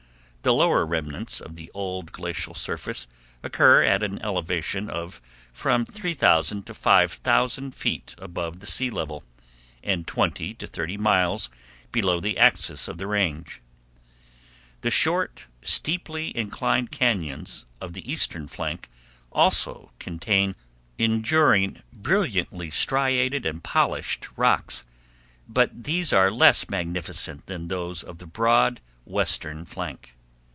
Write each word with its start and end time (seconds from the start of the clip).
The 0.43 0.53
lower 0.55 0.87
remnants 0.87 1.39
of 1.39 1.55
the 1.55 1.69
old 1.75 2.11
glacial 2.11 2.55
surface 2.55 3.05
occur 3.43 3.83
at 3.83 4.01
an 4.01 4.19
elevation 4.23 4.89
of 4.89 5.21
from 5.53 5.85
3000 5.85 6.65
to 6.65 6.73
5000 6.73 7.75
feet 7.75 8.15
above 8.17 8.57
the 8.59 8.65
sea 8.65 8.89
level, 8.89 9.23
and 9.83 10.07
twenty 10.07 10.55
to 10.55 10.65
thirty 10.65 10.97
miles 10.97 11.51
below 11.91 12.19
the 12.19 12.39
axis 12.39 12.87
of 12.87 12.97
the 12.97 13.05
Range. 13.05 13.61
The 14.81 14.89
short, 14.89 15.45
steeply 15.61 16.35
inclined 16.35 16.91
cañons 16.91 17.65
of 17.79 17.93
the 17.93 18.11
eastern 18.11 18.47
flank 18.47 18.89
also 19.31 19.91
contain 19.99 20.55
enduring, 20.97 21.83
brilliantly 21.93 22.71
striated 22.71 23.45
and 23.45 23.63
polished 23.63 24.27
rocks, 24.35 24.85
but 25.47 25.83
these 25.83 26.11
are 26.11 26.31
less 26.31 26.67
magnificent 26.67 27.45
than 27.45 27.67
those 27.67 28.01
of 28.01 28.17
the 28.17 28.25
broad 28.25 28.81
western 29.05 29.65
flank. 29.65 30.15